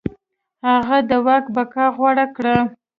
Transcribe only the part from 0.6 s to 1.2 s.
هغه د